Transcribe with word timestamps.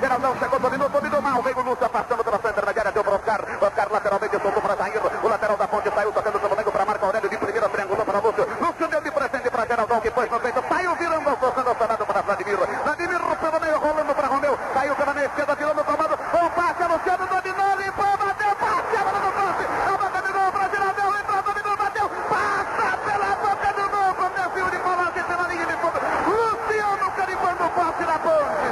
Geraldão 0.00 0.36
chegou, 0.38 0.58
dominou, 0.58 0.88
dominou 0.88 1.22
mal. 1.22 1.42
Veio 1.42 1.58
o 1.58 1.62
Lúcio 1.62 1.86
afastando 1.86 2.24
pela 2.24 2.38
frente 2.38 2.60
da 2.60 2.68
área, 2.68 2.92
deu 2.92 3.04
para 3.04 3.14
Oscar. 3.14 3.40
Oscar 3.60 3.88
lateralmente 3.90 4.40
soltou 4.40 4.62
para 4.62 4.76
Jair. 4.76 5.00
O 5.22 5.28
lateral 5.28 5.56
da 5.56 5.68
ponte 5.68 5.90
saiu 5.94 6.12
tocando 6.12 6.36
o 6.36 6.40
Flamengo 6.40 6.72
para 6.72 6.84
Marco 6.86 7.06
Aurélio. 7.06 7.28
De 7.28 7.36
primeira 7.36 7.68
triangulou 7.68 8.04
para 8.04 8.18
Lúcio. 8.18 8.46
Lúcio 8.60 8.88
deu 8.88 9.00
de 9.00 9.10
presente 9.10 9.50
para 9.50 9.66
Geraldão, 9.66 10.00
que 10.00 10.10
pôs 10.10 10.30
no 10.30 10.40
peito. 10.40 10.64
Saiu 10.68 10.94
virando, 10.96 11.36
tocando 11.36 11.68
ao 11.68 11.76
Senado 11.76 12.06
para 12.06 12.22
Vladimir. 12.22 12.56
Vladimir 12.56 13.20
pelo 13.40 13.60
meio, 13.60 13.78
rolando 13.78 14.14
para 14.14 14.28
Romeu. 14.28 14.58
Saiu 14.74 14.94
pela 14.94 15.14
meia 15.14 15.26
esquerda, 15.26 15.56
tirando 15.56 15.80
o 15.80 15.84
comando. 15.84 16.14
O 16.14 16.50
passe, 16.50 16.82
Luciano 16.84 17.26
dominou, 17.26 17.76
limpou, 17.76 18.16
bateu, 18.18 18.54
passe, 18.56 18.96
a 18.96 19.04
bola 19.04 19.20
no 19.20 19.32
passe. 19.32 19.64
A 19.64 19.96
boca 19.96 20.22
de 20.22 20.32
gol 20.32 20.52
para 20.52 20.68
Geraldão, 20.68 21.18
entrou, 21.18 21.42
dominou, 21.42 21.76
bateu. 21.76 22.10
Passa 22.28 22.96
pela 22.98 23.36
boca 23.36 23.72
do 23.72 23.88
gol, 23.90 24.14
com 24.14 24.28
desvio 24.30 24.70
de 24.70 24.78
Palácio 24.78 25.24
pela 25.24 25.48
linha 25.48 25.66
de 25.66 25.76
fundo. 25.80 25.98
Luciano 26.28 27.10
carimbando 27.16 27.64
o 27.64 27.70
passe 27.70 28.04
na 28.04 28.18
ponte. 28.18 28.70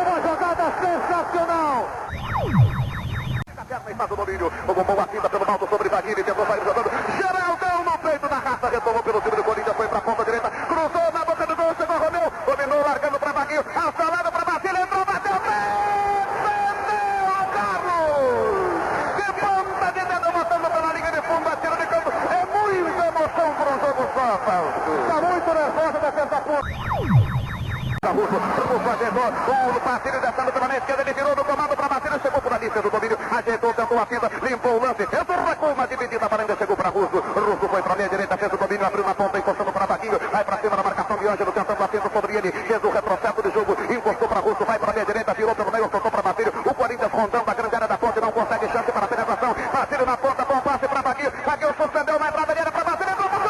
Uma 0.00 0.16
jogada 0.22 0.64
sensacional. 0.80 1.88
E 3.89 3.89
faz 4.00 4.10
o 4.10 4.16
domínio. 4.16 4.50
O 4.66 4.72
bombom 4.72 5.00
atinta 5.00 5.28
pelo 5.28 5.44
alto 5.50 5.68
sobre 5.68 5.88
Vaguini. 5.90 6.24
Tentou 6.24 6.46
sair 6.46 6.64
jogando. 6.64 6.90
Geraldão 7.20 7.84
no 7.84 7.98
peito 7.98 8.28
da 8.28 8.38
raça. 8.38 8.68
Retomou 8.70 9.02
pelo 9.02 9.20
time 9.20 9.36
do 9.36 9.44
Corinthians. 9.44 9.76
Foi 9.76 9.88
para 9.88 9.98
a 9.98 10.00
ponta 10.00 10.24
direita. 10.24 10.50
Cruzou 10.50 11.12
na 11.12 11.24
boca 11.24 11.46
do 11.46 11.56
gol. 11.56 11.74
Chegou 11.76 11.98
Romeu. 11.98 12.32
Dominou, 12.46 12.82
largando 12.82 13.18
para 13.18 13.32
Vaguinho. 13.32 13.60
Assalado 13.60 14.32
para 14.32 14.44
Basílio. 14.44 14.80
Entrou, 14.80 15.04
bateu. 15.04 15.32
Defendeu 15.32 15.90
Carlos. 17.52 18.80
De 19.20 19.28
ponta 19.36 19.92
de 19.92 20.00
dedo, 20.00 20.32
botando 20.32 20.70
pela 20.72 20.92
linha 20.94 21.12
de 21.12 21.22
fundo. 21.28 21.48
Atira 21.50 21.76
de 21.76 21.86
campo. 21.86 22.10
É 22.10 22.46
muita 22.56 23.06
emoção 23.06 23.48
para 23.52 23.68
um 23.68 23.78
jogo 23.80 24.02
só, 24.14 24.26
Fausto. 24.48 24.90
Está 24.96 25.16
muito 25.20 25.50
nervosa 25.52 25.98
a 25.98 26.00
defesa 26.00 26.26
da 26.26 26.40
ponta. 26.40 26.70
Russo, 28.10 28.34
o 28.34 28.80
fazedor, 28.80 29.30
o 29.76 29.80
Basílio 29.80 30.20
descendo 30.20 30.52
pela 30.52 30.66
meia 30.66 30.78
esquerda, 30.78 31.02
ele 31.02 31.12
virou 31.12 31.36
no 31.36 31.44
comando 31.44 31.76
para 31.76 31.88
Basílio, 31.88 32.20
chegou 32.20 32.40
por 32.40 32.52
ali, 32.52 32.70
fez 32.70 32.84
o 32.84 32.90
domínio, 32.90 33.18
ajeitou, 33.30 33.74
tentou 33.74 33.98
a 33.98 34.06
o 34.70 34.78
lance, 34.80 35.06
fez 35.06 35.22
o 35.28 35.44
recuo, 35.48 35.72
uma 35.72 35.86
dividida, 35.86 36.28
para 36.28 36.42
ainda 36.42 36.56
chegou 36.56 36.76
para 36.76 36.88
Russo, 36.90 37.18
Russo 37.18 37.68
foi 37.68 37.82
para 37.82 37.92
a 37.92 37.96
meia 37.96 38.08
direita, 38.08 38.36
fez 38.36 38.52
o 38.52 38.56
domínio, 38.56 38.86
abriu 38.86 39.04
na 39.04 39.14
ponta, 39.14 39.38
encostando 39.38 39.72
para 39.72 39.86
Vaguinho, 39.86 40.18
vai 40.30 40.44
para 40.44 40.58
cima 40.58 40.76
da 40.76 40.82
marcação 40.82 41.16
de 41.16 41.26
Ângelo, 41.28 41.52
tentando 41.52 41.82
atento 41.82 42.10
sobre 42.12 42.36
ele, 42.36 42.52
fez 42.52 42.84
o 42.84 42.90
retrocesso 42.90 43.42
de 43.42 43.50
jogo, 43.50 43.76
encostou 43.92 44.28
para 44.28 44.40
Russo, 44.40 44.64
vai 44.64 44.78
para 44.78 44.90
a 44.90 44.94
meia 44.94 45.06
direita, 45.06 45.34
virou 45.34 45.54
pelo 45.54 45.72
meio, 45.72 45.90
soltou 45.90 46.10
para 46.10 46.22
Basílio, 46.22 46.52
o 46.64 46.74
Corinthians 46.74 47.12
rondando 47.12 47.50
a 47.50 47.54
grande 47.54 47.74
área 47.74 47.88
da 47.88 47.98
ponte, 47.98 48.20
não 48.20 48.32
consegue 48.32 48.68
chance 48.68 48.92
para 48.92 49.04
a 49.04 49.08
penetração, 49.08 49.54
Basílio 49.72 50.06
na 50.06 50.16
ponta, 50.16 50.44
bom 50.44 50.60
passe 50.60 50.88
para 50.88 51.02
Vaguinho, 51.02 51.32
Vaguinho 51.44 51.74
suspendeu, 51.76 52.18
vai 52.18 52.32
para 52.32 52.42
a 52.42 52.46
bandeira 52.46 52.72
para 52.72 52.84
Basílio, 52.84 53.12
entrou 53.12 53.28
para 53.28 53.38
o 53.38 53.40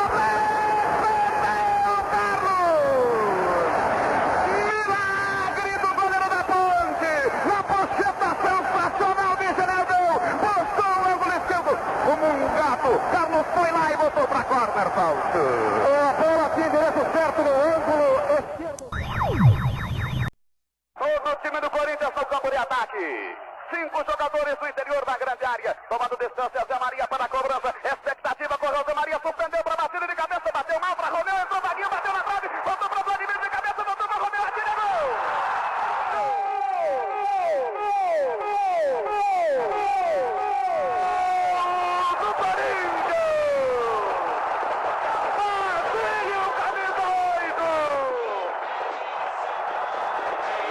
Milagre 4.51 5.73
do 5.79 5.91
goleiro 5.95 6.29
da 6.29 6.43
ponte! 6.45 7.15
Na 7.47 7.63
pocheta 7.63 8.29
sensacional 8.43 9.37
de 9.37 9.49
Geraldão! 9.55 10.21
Postou 10.41 10.93
o 10.97 11.09
ângulo 11.13 11.33
esquerdo 11.37 11.73
como 12.05 12.25
um 12.27 12.41
gato! 12.57 12.91
Carlos 13.13 13.30
foi 13.45 13.71
lá 13.71 13.93
e 13.93 13.97
botou 13.97 14.27
para 14.27 14.45
corner, 14.45 14.91
Fausto! 14.91 15.39
A 16.09 16.13
bola 16.15 16.51
tinha 16.55 16.67
endereço 16.67 17.13
certo 17.13 17.43
no 17.43 17.51
ângulo 17.51 18.21
esquerdo. 18.39 18.91
Todo 20.99 21.31
o 21.31 21.37
time 21.37 21.61
do 21.61 21.71
Corinthians 21.71 22.13
no 22.15 22.27
campo 22.27 22.51
de 22.51 22.57
ataque. 22.57 23.37
Cinco 23.73 24.05
jogadores 24.05 24.57
do 24.59 24.67
interior 24.69 25.05
da 25.05 25.17
grande 25.17 25.45
área. 25.45 25.77
Tomando 25.89 26.17
distância, 26.19 26.67
Zé 26.67 26.79
Maria 26.79 27.07
para 27.07 27.25
a 27.25 27.29
cobrança. 27.29 27.75
Expectativa, 27.85 28.59
correu 28.59 28.85
Zé 28.85 28.95
Maria, 28.95 29.21
suspendeu 29.23 29.63
para 29.63 29.77
Basílio 29.77 30.09
de 30.09 30.15
cabeça, 30.17 30.53
bateu 30.53 30.81
mal 30.81 30.97
para 30.97 31.09
Romeu, 31.09 31.37
entrou 31.37 31.61
Vaguinho, 31.61 31.89
bateu 31.89 32.13
na 32.13 32.23
trave, 32.25 32.49
voltou 32.65 32.89
para 32.89 33.03
Vladimir 33.05 33.39
de 33.39 33.51
cabeça, 33.51 33.85
voltou 33.85 34.09
para 34.09 34.19
Romeu, 34.19 34.43
atira 34.43 34.75
gol! 34.75 35.11
Gol 41.55 42.15
do 42.21 42.35
Corinthians! 42.35 43.31
Basílio, 45.39 46.43
camisa 46.59 47.05
8! 47.07 47.65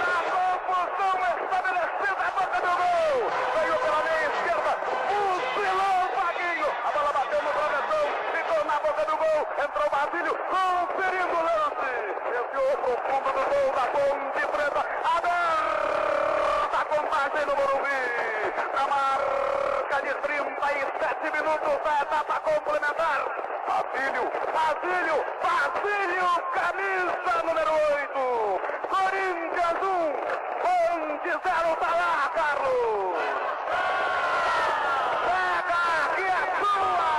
Na 0.00 0.18
confusão 0.30 1.16
estabelecida 1.40 2.20
a 2.20 2.30
boca 2.30 2.58
do 2.60 2.72
gol. 2.76 3.16
Veio 3.54 3.76
pela 3.80 4.00
meia 4.04 4.26
esquerda. 4.30 4.72
Fuzilou 5.08 5.96
o 6.00 6.08
Vaguinho. 6.20 6.68
A 6.84 6.90
bola 6.90 7.10
bateu 7.12 7.40
no 7.42 7.50
travessão. 7.52 8.04
Ficou 8.32 8.60
na 8.64 8.76
boca 8.80 9.02
do 9.04 9.16
gol. 9.16 9.40
Entrou 9.64 9.86
o 9.86 9.90
Basílio. 9.90 10.34
Conferindo 10.50 11.34
o 11.36 11.42
lance. 11.42 11.92
Enfiou 12.30 12.72
pro 12.78 12.94
fundo 13.06 13.30
do 13.36 13.42
gol 13.50 13.68
da 13.74 13.84
Ponte 13.90 14.42
Preta. 14.46 14.82
Aberta 15.16 16.76
a 16.80 16.84
contagem 16.84 17.44
no 17.46 17.54
Morumbi. 17.56 18.02
Na 18.74 18.84
marca 18.88 19.96
de 20.02 20.12
37 20.14 21.30
minutos 21.36 21.76
da 21.84 21.94
etapa 22.02 22.34
complementar. 22.40 23.20
Basílio, 23.68 24.24
Basílio, 24.52 25.18
Basílio, 25.42 26.28
camisa 26.54 27.34
número 27.44 27.72
8. 27.72 28.18
Corinthians 28.90 29.80
1, 29.82 29.84
Ponte 30.62 31.30
0, 31.30 31.40
tá 31.76 31.90
lá, 31.94 32.12
Carlos. 32.34 33.14
Pega, 35.26 35.82
que 36.16 36.24
é 36.24 36.42
sua. 36.60 37.10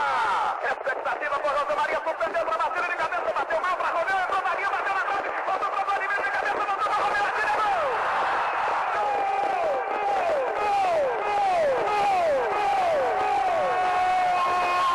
Expectativa 0.72 1.36
por 1.40 1.52
José 1.52 1.76
Maria, 1.76 2.00
suspendeu 2.04 2.44
para 2.46 2.58
Basílio 2.58 2.90
de 2.90 2.96
cabeça, 2.98 3.34
bateu 3.34 3.60
mal 3.62 3.76
para 3.78 3.90
Romeu, 3.90 4.18
entrou 4.20 4.42
Maria, 4.42 4.70
bateu 4.70 4.94
na 4.94 5.04
trave, 5.04 5.30
voltou 5.46 5.70
para 5.70 5.84
Vladimir 5.86 6.22
de 6.22 6.32
cabeça, 6.32 6.66
voltou 6.66 6.88
para 6.90 7.04
Romeu, 7.04 7.26
atira 7.26 7.54
gol. 7.56 7.82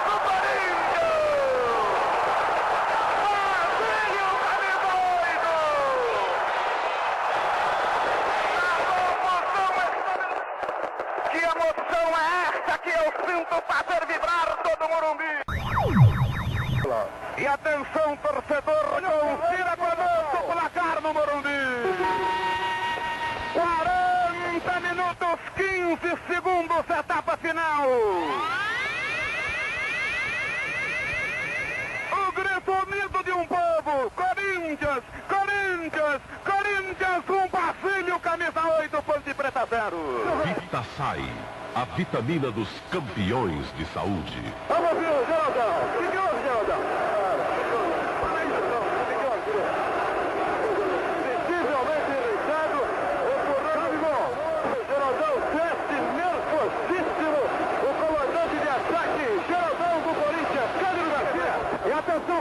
Do 0.06 0.16
Corinthians! 0.26 1.16
Basílio, 3.26 4.30
camisa 4.46 4.90
8! 5.24 5.46
Que 11.30 11.38
emoção 11.38 12.08
é 12.16 12.26
essa 12.48 12.74
que 12.78 12.90
sinto 13.56 13.62
fazer 13.62 14.06
vibrar 14.06 14.58
todo 14.62 14.84
o 14.84 14.88
Morumbi? 14.88 15.24
E 17.38 17.46
atenção, 17.46 18.16
torcedor, 18.16 18.84
confira 18.84 19.76
conosco 19.76 20.36
o 20.36 20.52
placar 20.52 21.00
no 21.02 21.12
Morumbi. 21.12 21.48
40 23.54 24.80
minutos, 24.80 25.38
15 25.56 26.18
segundos, 26.28 26.90
etapa 26.90 27.36
final. 27.38 27.88
O 32.12 32.32
grito 32.32 32.72
unido 32.72 33.24
de 33.24 33.32
um 33.32 33.46
povo. 33.46 34.10
Corinthians, 34.10 35.02
Corinthians, 35.28 36.22
Corinthians, 36.44 37.24
um 37.28 37.48
Basílio, 37.48 38.20
camisa 38.20 38.66
8, 38.80 39.02
Ponte 39.02 39.34
Preta 39.34 39.66
0. 39.68 39.96
Vita 40.44 40.84
Sai, 40.96 41.24
a 41.76 41.84
vitamina 41.94 42.50
dos 42.50 42.68
campeões 42.90 43.66
de 43.76 43.84
saúde. 43.92 44.40
Vamos 44.66 44.96
ver. 44.96 45.12
O 45.12 45.26
Geraldão? 45.26 45.76
Geraldão. 46.10 46.80
Teste 55.52 55.96
nervosíssimo. 56.16 57.40
O 57.84 57.92
comandante 58.00 58.56
de 58.56 58.68
ataque, 58.68 59.26
Geraldão 59.46 60.00
do 60.00 60.12
Corinthians, 60.16 60.70
Cândido 60.80 61.10
Garcia. 61.12 61.54
E 61.84 61.92
atenção, 61.92 62.40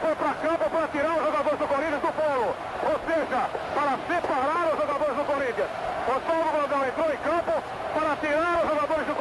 foi 0.00 0.14
para 0.16 0.34
para 0.68 0.88
tirar 0.88 1.14
do 1.58 1.66
Corinthians 1.68 2.02
do 2.02 2.12
polo. 2.12 2.54
Ou 2.90 2.96
seja, 3.06 3.40
para 3.72 3.92
separar 4.08 4.66
os 4.72 4.78
jogadores 4.80 5.16
do 5.16 5.24
Corinthians. 5.24 5.70
Osvaldo 6.06 6.50
Brandão 6.52 6.86
entrou 6.86 7.12
em 7.12 7.16
campo 7.18 7.62
para 7.92 8.16
tirar 8.16 8.62
os 8.62 8.68
jogadores 8.68 9.06
do 9.06 9.14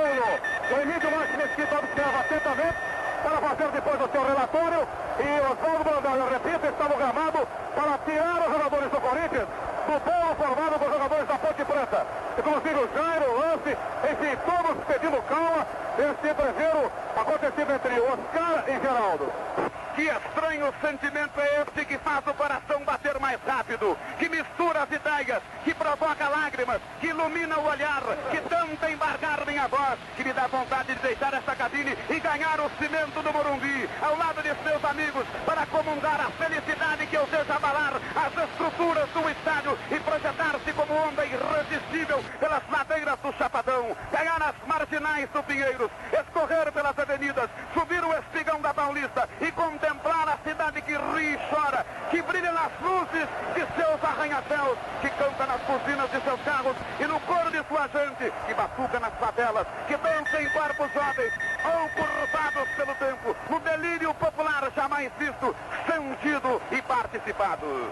Polo. 0.00 0.40
O 0.70 0.80
Emílio 0.80 1.10
Marques 1.10 1.36
Mesquita 1.36 1.78
observa 1.78 2.20
atentamente 2.20 2.78
para 3.22 3.36
fazer 3.36 3.68
depois 3.68 4.00
o 4.00 4.08
seu 4.08 4.24
relatório. 4.24 4.88
E 5.20 5.28
Osvaldo 5.44 5.84
Brandão, 5.84 6.16
eu 6.16 6.30
repito, 6.30 6.66
está 6.66 6.88
no 6.88 6.96
gramado 6.96 7.46
para 7.76 7.98
tirar 8.06 8.40
os 8.40 8.52
jogadores 8.52 8.90
do 8.90 9.00
Corinthians 9.00 9.48
do 9.86 10.00
polo 10.00 10.34
formado 10.36 10.78
por 10.78 10.90
jogadores 10.90 11.28
da 11.28 11.38
Ponte 11.38 11.64
Preta. 11.64 12.06
Inclusive 12.38 12.80
o 12.80 12.88
Jairo, 12.94 13.30
o 13.30 13.40
Lance, 13.40 13.76
enfim, 14.10 14.32
todos 14.48 14.84
pedindo 14.84 15.22
calma. 15.28 15.66
Esse 15.98 16.28
entreveiro 16.32 16.92
acontecido 17.16 17.70
entre 17.72 18.00
Oscar 18.00 18.64
e 18.68 18.80
Geraldo. 18.80 19.79
Que 19.94 20.02
estranho 20.02 20.72
sentimento 20.80 21.40
é 21.40 21.62
este 21.62 21.84
que 21.84 21.98
faz 21.98 22.24
o 22.26 22.34
coração 22.34 22.82
bater 22.84 23.18
mais 23.18 23.40
rápido, 23.46 23.98
que 24.18 24.28
mistura 24.28 24.82
as 24.82 24.90
ideias, 24.90 25.42
que 25.64 25.74
provoca 25.74 26.28
lágrimas, 26.28 26.80
que 27.00 27.08
ilumina 27.08 27.58
o 27.58 27.66
olhar, 27.66 28.02
que 28.30 28.40
tenta 28.40 28.90
embargar 28.90 29.44
minha 29.46 29.66
voz, 29.66 29.98
que 30.16 30.24
me 30.24 30.32
dá 30.32 30.46
vontade 30.46 30.94
de 30.94 31.00
deixar 31.00 31.34
essa 31.34 31.56
cabine 31.56 31.96
e 32.08 32.20
ganhar 32.20 32.60
o 32.60 32.70
cimento 32.78 33.20
do 33.20 33.32
Morumbi, 33.32 33.90
ao 34.00 34.16
lado 34.16 34.42
de 34.42 34.54
seus 34.62 34.84
amigos, 34.84 35.26
para 35.44 35.66
comungar 35.66 36.20
a 36.20 36.30
felicidade 36.30 37.06
que 37.06 37.16
eu 37.16 37.26
deixo 37.26 37.52
abalar 37.52 37.94
as 38.14 38.50
estruturas 38.50 39.08
do 39.10 39.28
estádio 39.28 39.78
e 39.90 40.00
projetar-se 40.00 40.72
como 40.72 40.94
onda 40.94 41.26
irresistível 41.26 42.22
pelas 42.38 42.62
ladeiras 42.70 43.18
do 43.18 43.32
Chapadão, 43.32 43.96
pegar 44.10 44.40
as 44.42 44.54
marginais 44.66 45.28
do 45.30 45.42
Pinheiros, 45.42 45.90
escorrer 46.12 46.72
pelas 46.72 46.98
avenidas, 46.98 47.50
subir 47.74 48.04
o 48.04 48.12
espigão 48.18 48.60
da 48.60 48.72
Paulista 48.72 49.28
e 49.40 49.50
com 49.52 49.79
contemplar 49.80 50.28
a 50.28 50.38
cidade 50.48 50.82
que 50.82 50.92
ri 50.92 51.34
e 51.34 51.38
chora, 51.48 51.84
que 52.10 52.20
brilha 52.22 52.52
nas 52.52 52.70
luzes 52.82 53.26
de 53.54 53.60
seus 53.74 54.04
arranha-céus, 54.04 54.78
que 55.00 55.08
canta 55.10 55.46
nas 55.46 55.60
buzinas 55.62 56.10
de 56.10 56.20
seus 56.20 56.40
carros 56.42 56.76
e 57.00 57.04
no 57.04 57.18
coro 57.20 57.50
de 57.50 57.64
sua 57.66 57.88
gente, 57.88 58.32
que 58.46 58.54
batuca 58.54 59.00
nas 59.00 59.14
favelas, 59.14 59.66
que 59.88 59.96
dança 59.96 60.42
em 60.42 60.50
corpos 60.50 60.92
jovens 60.92 61.32
ou 61.64 61.88
curvados 61.96 62.68
pelo 62.76 62.94
tempo, 62.94 63.36
no 63.48 63.60
delírio 63.60 64.14
popular 64.14 64.70
jamais 64.76 65.10
visto, 65.18 65.56
sentido 65.86 66.60
e 66.70 66.82
participado. 66.82 67.90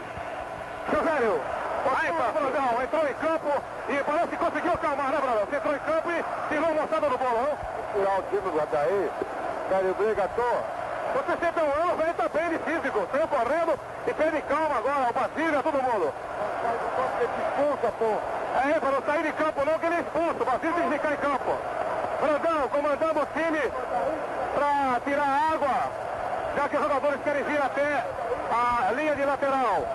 Seu 0.91 1.02
velho, 1.02 1.41
Brandão 2.32 2.82
entrou 2.82 3.08
em 3.08 3.14
campo 3.14 3.62
e 3.88 4.05
parece 4.05 4.29
que 4.29 4.37
conseguiu 4.37 4.73
acalmar, 4.73 5.11
né, 5.11 5.20
Brandão? 5.20 5.46
Você 5.46 5.56
entrou 5.56 5.75
em 5.75 5.79
campo 5.79 6.11
e 6.11 6.25
tirou 6.49 6.70
a 6.70 6.75
moçada 6.75 7.08
do 7.08 7.19
bolo, 7.19 7.43
não? 7.43 7.58
Tirar 7.94 8.19
o 8.19 8.23
time 8.25 8.50
do 8.50 8.61
Adaí, 8.61 9.11
velho 9.70 9.94
briga 9.94 10.25
à 10.25 10.29
toa. 10.29 10.78
Você 11.14 11.37
sempre 11.44 11.60
é 11.60 11.64
um 11.64 11.72
ano, 11.82 11.96
velho, 11.96 12.14
tá 12.14 12.28
bem 12.28 12.49
de 12.50 12.58
físico. 12.58 13.08
Saiu 13.10 13.28
correndo 13.28 13.78
e 14.06 14.14
pede 14.14 14.43
calma 14.43 14.76
agora, 14.76 15.10
o 15.10 15.12
Basílio, 15.12 15.62
todo 15.62 15.82
mundo. 15.82 16.12
expulsa, 17.34 17.93
pô. 17.99 18.12
É, 18.69 18.81
para 18.81 18.90
não 18.90 19.02
sair 19.02 19.22
de 19.22 19.32
campo 19.32 19.64
não, 19.64 19.78
que 19.78 19.87
ele 19.87 19.94
é 19.94 20.00
expulso. 20.00 20.43
O 20.43 20.44
Basílio 20.44 20.75
tem 20.75 20.84
que 20.84 20.94
ficar 20.99 21.12
em 21.12 21.16
campo. 21.16 21.52
Brandão, 22.20 22.69
comandando 22.69 23.20
o 23.20 23.26
time 23.26 23.62
para 24.55 25.00
tirar 25.05 25.52
água, 25.55 25.76
já 26.56 26.69
que 26.69 26.76
os 26.76 26.82
jogadores 26.82 27.20
querem 27.22 27.44
vir 27.44 27.62
até 27.62 28.05
a 28.50 28.93
linha 28.93 29.14
de 29.14 29.25
lateral. 29.25 29.87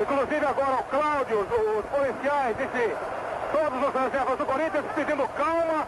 Inclusive 0.00 0.46
agora 0.46 0.74
o 0.78 0.84
Cláudio, 0.84 1.40
os, 1.40 1.50
os 1.78 1.86
policiais, 1.86 2.56
enfim, 2.60 2.94
todos 3.52 3.88
os 3.88 3.94
reservas 4.02 4.38
do 4.38 4.46
Corinthians 4.46 4.84
pedindo 4.94 5.28
calma 5.36 5.86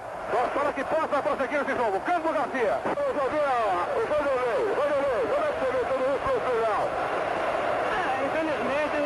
para 0.54 0.72
que 0.72 0.84
possa 0.84 1.22
prosseguir 1.22 1.60
esse 1.60 1.74
jogo. 1.76 2.00
Campo 2.00 2.32
Garcia. 2.32 2.78
O 2.86 2.90
o 2.90 4.10
como 5.30 5.44
é 5.44 5.50
que 5.52 5.58
você 5.60 5.70
vê 5.70 5.82
tudo 5.90 6.04
isso 6.10 6.28
no 6.30 6.40
final? 6.40 6.82
É, 7.90 8.02
infelizmente, 8.26 8.98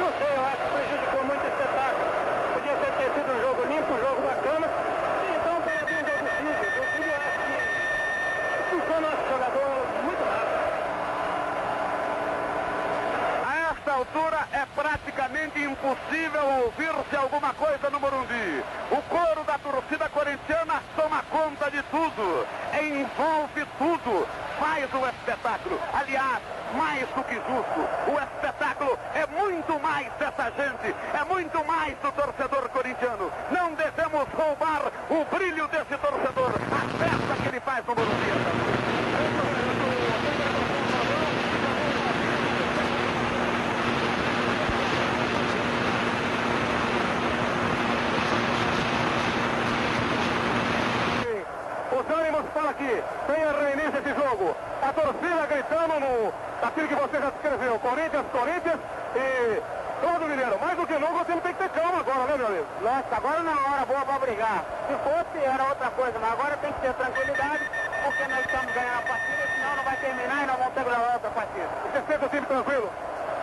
não 0.00 0.10
sei, 0.18 0.32
eu 0.36 0.44
acho 0.44 0.56
que 0.56 0.68
prejudicou 0.72 1.22
muito 1.24 1.44
o 1.44 1.48
espetáculo. 1.48 2.08
Podia 2.54 2.74
ter, 2.76 2.92
ter 2.92 3.08
sido 3.12 3.28
um 3.32 3.40
jogo 3.40 3.60
limpo, 3.64 3.92
um 3.92 4.00
jogo 4.00 4.20
bacana. 4.22 4.66
Então 5.36 5.54
tem 5.62 5.76
aqui 5.76 5.94
um 5.94 6.04
jogo 6.08 6.28
físico. 6.40 6.80
O 6.80 6.86
time 6.92 7.08
eu 7.08 7.20
acho 7.22 7.38
que 7.44 7.56
expulsou 8.62 8.98
nosso 9.00 9.24
jogador 9.28 9.68
muito 10.02 10.22
rápido. 10.24 10.62
A 13.44 13.48
esta 13.70 13.91
altura 14.02 14.48
é 14.52 14.66
praticamente 14.74 15.62
impossível 15.62 16.44
ouvir-se 16.64 17.16
alguma 17.16 17.54
coisa 17.54 17.88
no 17.88 18.00
Morumbi. 18.00 18.64
O 18.90 19.00
coro 19.02 19.44
da 19.44 19.58
torcida 19.58 20.08
corintiana 20.08 20.82
toma 20.96 21.22
conta 21.30 21.70
de 21.70 21.80
tudo, 21.84 22.46
envolve 22.82 23.64
tudo, 23.78 24.26
faz 24.58 24.92
o 24.92 25.06
espetáculo. 25.08 25.78
Aliás, 25.92 26.42
mais 26.74 27.08
do 27.10 27.22
que 27.22 27.34
justo, 27.34 27.80
o 28.08 28.18
espetáculo 28.18 28.98
é 29.14 29.26
muito 29.28 29.78
mais 29.78 30.12
dessa 30.14 30.50
gente, 30.50 30.94
é 31.14 31.24
muito 31.24 31.64
mais 31.64 31.96
do 31.98 32.10
torcedor 32.10 32.68
corintiano. 32.70 33.30
Não 33.52 33.72
devemos 33.74 34.26
roubar 34.34 34.90
o 35.10 35.24
brilho 35.26 35.68
desse 35.68 35.96
torcedor, 35.96 36.50
a 36.50 36.98
festa 36.98 37.42
que 37.42 37.48
ele 37.48 37.60
faz 37.60 37.86
no 37.86 37.94
Morumbi. 37.94 38.32
esta 38.32 38.52
noite. 38.52 38.82
Os 51.92 52.18
ânimos 52.18 52.46
para 52.54 52.72
que 52.72 53.02
tenha 53.26 53.52
reinício 53.52 53.98
esse 53.98 54.14
jogo. 54.14 54.56
A 54.82 54.92
torcida 54.92 55.46
gritando 55.46 55.81
no, 56.00 56.32
aquilo 56.62 56.88
que 56.88 56.94
você 56.94 57.20
já 57.20 57.28
escreveu. 57.28 57.78
Corinthians, 57.78 58.26
Corinthians 58.32 58.80
e 59.16 59.62
todo 60.00 60.28
mineiro. 60.28 60.58
Mais 60.60 60.76
do 60.76 60.86
que 60.86 60.98
nunca 60.98 61.22
o 61.22 61.24
time 61.24 61.40
tem 61.40 61.54
que 61.54 61.62
ter 61.62 61.68
calma 61.70 62.00
agora, 62.00 62.24
né, 62.26 62.36
meu 62.36 62.46
amigo? 62.46 62.66
Nossa, 62.82 63.16
agora 63.16 63.40
não 63.40 63.52
é 63.52 63.70
hora 63.70 63.86
boa 63.86 64.04
para 64.04 64.18
brigar. 64.18 64.64
Se 64.88 64.94
fosse, 65.06 65.44
era 65.44 65.64
outra 65.64 65.90
coisa, 65.90 66.18
mas 66.18 66.32
agora 66.32 66.56
tem 66.56 66.72
que 66.72 66.80
ter 66.80 66.94
tranquilidade, 66.94 67.70
porque 68.04 68.24
nós 68.28 68.40
estamos 68.44 68.74
ganhando 68.74 68.98
a 68.98 69.02
partida, 69.02 69.42
senão 69.54 69.76
não 69.76 69.84
vai 69.84 69.96
terminar 69.96 70.42
e 70.42 70.46
nós 70.46 70.56
vamos 70.58 70.74
ter 70.74 70.84
que 70.84 70.90
levar 70.90 71.12
outra 71.14 71.30
partida. 71.30 71.68
Você 71.86 71.98
sente 72.06 72.24
o 72.24 72.28
time 72.28 72.46
tranquilo? 72.46 72.90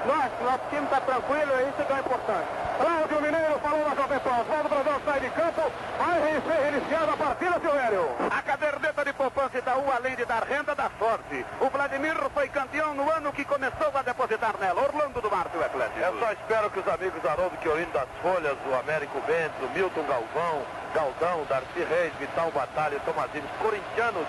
Nossa, 0.06 0.32
nosso 0.44 0.64
time 0.70 0.84
está 0.86 1.02
tranquilo, 1.02 1.52
é 1.60 1.64
isso 1.64 1.84
que 1.86 1.94
é 1.94 2.00
importante. 2.00 2.48
Cláudio 2.80 3.22
Mineiro 3.22 3.60
falou 3.60 3.84
na 3.84 3.96
Jovem 3.96 4.20
Pan. 4.20 4.40
Oswaldo 4.40 4.70
Brandão 4.70 5.02
sai 5.04 5.20
de 5.20 5.30
campo. 5.32 5.72
Vai 6.00 6.42
ser 6.48 6.64
reiniciada 6.64 7.12
a 7.12 7.18
partida, 7.18 7.60
Silvério. 7.60 8.10
A 8.32 8.42
caderneta 8.42 9.04
de 9.04 9.14
poupança 9.14 9.58
Itaú, 9.80 9.92
além 9.92 10.16
de 10.16 10.26
dar 10.26 10.44
renda, 10.44 10.76
dá 10.76 10.90
sorte. 11.00 11.46
O 11.60 11.70
Vladimir 11.70 12.16
foi 12.34 12.48
campeão 12.50 12.94
no 12.94 13.10
ano 13.10 13.32
que 13.32 13.46
começou 13.46 13.92
a 13.94 14.02
depositar 14.02 14.56
nela. 14.60 14.82
Orlando 14.84 15.22
do 15.22 15.32
Márcio 15.32 15.62
Eclético. 15.64 16.00
Eu 16.00 16.20
só 16.20 16.32
espero 16.32 16.70
que 16.70 16.80
os 16.80 16.88
amigos 16.88 17.26
Haroldo 17.26 17.58
Chiorino 17.62 17.92
das 17.92 18.08
Folhas, 18.22 18.58
o 18.70 18.76
Américo 18.76 19.20
Bento, 19.22 19.66
o 19.66 19.70
Milton 19.70 20.04
Galvão, 20.04 20.62
Galdão, 20.94 21.46
Darcy 21.46 21.84
Reis, 21.90 22.14
Vital 22.20 22.52
Batalha 22.52 23.00
Tomazinho, 23.06 23.48
corintianos 23.60 24.28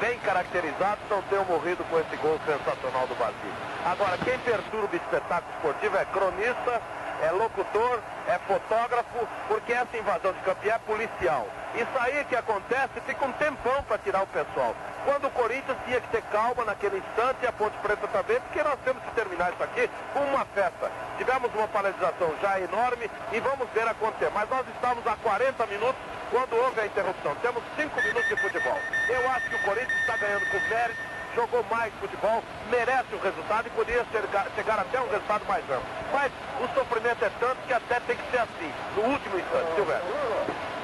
bem 0.00 0.18
caracterizados, 0.20 1.04
não 1.10 1.20
tenham 1.22 1.44
morrido 1.44 1.84
com 1.84 2.00
esse 2.00 2.16
gol 2.16 2.40
sensacional 2.46 3.06
do 3.06 3.14
Basílio. 3.16 3.52
Agora, 3.84 4.16
quem 4.18 4.38
perturba 4.38 4.88
o 4.90 4.96
espetáculo 4.96 5.52
esportivo 5.56 5.96
é 5.96 6.04
cronista, 6.06 6.82
é 7.22 7.30
locutor, 7.32 8.00
é 8.26 8.38
fotógrafo, 8.48 9.28
porque 9.46 9.72
essa 9.72 9.96
invasão 9.98 10.32
de 10.32 10.40
campo 10.40 10.66
é 10.66 10.78
policial. 10.78 11.46
Isso 11.74 11.90
aí 12.00 12.24
que 12.24 12.34
acontece, 12.34 13.00
fica 13.06 13.24
um 13.24 13.32
tempão 13.32 13.82
para 13.84 13.98
tirar 13.98 14.22
o 14.22 14.26
pessoal. 14.26 14.74
Quando 15.04 15.28
o 15.28 15.30
Corinthians 15.30 15.78
tinha 15.84 16.00
que 16.00 16.08
ter 16.08 16.22
calma 16.22 16.64
naquele 16.64 16.98
instante, 16.98 17.38
e 17.42 17.46
a 17.46 17.52
Ponte 17.52 17.76
Preta 17.78 18.08
também, 18.08 18.40
porque 18.40 18.62
nós 18.62 18.78
temos 18.84 19.02
que 19.02 19.10
terminar 19.12 19.52
isso 19.52 19.62
aqui 19.62 19.88
com 20.12 20.20
uma 20.20 20.44
festa. 20.46 20.90
Tivemos 21.16 21.54
uma 21.54 21.68
paralisação 21.68 22.34
já 22.42 22.60
enorme 22.60 23.10
e 23.32 23.40
vamos 23.40 23.68
ver 23.70 23.86
acontecer. 23.86 24.30
Mas 24.34 24.48
nós 24.50 24.66
estamos 24.74 25.06
há 25.06 25.16
40 25.16 25.66
minutos 25.66 26.00
quando 26.30 26.54
houve 26.56 26.80
a 26.80 26.86
interrupção. 26.86 27.34
Temos 27.36 27.62
5 27.76 28.02
minutos 28.02 28.28
de 28.28 28.36
futebol. 28.36 28.78
Eu 29.08 29.30
acho 29.30 29.48
que 29.48 29.54
o 29.54 29.62
Corinthians 29.62 30.00
está 30.00 30.16
ganhando 30.16 30.46
com 30.50 30.58
mérito, 30.68 31.00
jogou 31.34 31.64
mais 31.70 31.94
futebol, 31.94 32.42
merece 32.68 33.14
o 33.14 33.18
resultado 33.18 33.68
e 33.68 33.70
poderia 33.70 34.04
chegar, 34.10 34.46
chegar 34.56 34.78
até 34.80 35.00
um 35.00 35.08
resultado 35.08 35.44
mais 35.46 35.64
amplo. 35.70 35.86
Mas 36.12 36.32
o 36.60 36.74
sofrimento 36.74 37.24
é 37.24 37.30
tanto 37.38 37.56
que 37.66 37.72
até 37.72 38.00
tem 38.00 38.16
que 38.16 38.30
ser 38.30 38.38
assim, 38.38 38.72
no 38.96 39.02
último 39.04 39.38
instante, 39.38 39.74
Silvério. 39.76 40.04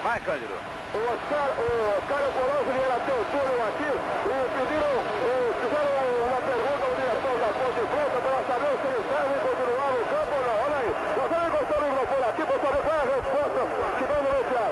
Vai, 0.02 0.20
Cândido. 0.20 0.75
O 0.86 0.98
Oscar, 0.98 1.48
o 1.58 2.02
Caio 2.06 2.30
Colosso 2.36 2.70
e 2.70 2.82
o 2.86 3.00
teu 3.06 3.20
túnel 3.30 3.58
aqui 3.66 3.90
e 3.90 4.36
pediram, 4.54 4.94
e 4.96 5.52
fizeram 5.60 5.92
uma 6.26 6.40
pergunta 6.46 6.82
ao 6.86 6.94
diretor 6.96 7.36
da 7.36 7.50
Ponte 7.56 7.82
Preta 7.90 8.18
para 8.22 8.40
saber 8.46 8.74
se 8.76 8.86
eles 8.86 9.06
devem 9.06 9.38
continuar 9.46 9.90
no 9.92 10.02
campo 10.06 10.32
ou 10.36 10.42
não. 10.46 10.56
Olha 10.56 10.78
aí, 10.80 10.90
nós 11.16 11.26
vamos 11.26 11.46
encostar 11.46 11.76
o 11.76 11.90
microfone 11.90 12.26
aqui 12.26 12.42
para 12.46 12.58
saber 12.64 12.82
qual 12.86 12.96
é 12.96 13.02
a 13.02 13.10
resposta 13.16 13.60
que 13.96 14.04
vamos 14.06 14.26
anunciar. 14.30 14.70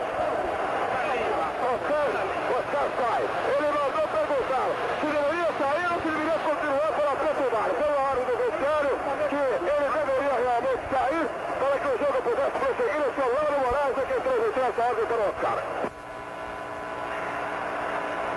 Oscar, 1.65 2.09
Oscar 2.55 2.87
sai. 2.95 3.23
Ele 3.25 3.69
mandou 3.75 4.07
perguntar 4.15 4.69
se 5.01 5.07
deveria 5.15 5.51
sair 5.59 5.87
ou 5.93 5.99
se 5.99 6.09
deveria 6.15 6.39
continuar 6.45 6.91
pela 6.95 7.15
frente 7.21 7.41
do 7.43 7.51
mar. 7.51 7.69
Pela 7.75 8.01
hora 8.05 8.21
do 8.25 8.35
vestiário 8.39 8.93
que 9.29 9.35
ele 9.35 9.87
deveria 9.93 10.35
realmente 10.41 10.85
sair 10.95 11.25
para 11.59 11.75
que 11.75 11.89
o 11.91 11.97
jogo 11.99 12.19
pudesse 12.23 12.55
prosseguir. 12.55 13.03
O 13.03 13.13
seu 13.13 13.29
Lauro 13.35 13.57
Moraes 13.61 13.99
é 13.99 14.05
quem 14.09 14.21
transmitiu 14.25 14.63
essa 14.65 14.83
ordem 14.89 15.07
para 15.07 15.21
o 15.21 15.29
Oscar. 15.29 15.59